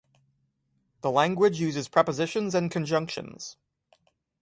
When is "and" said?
2.55-2.71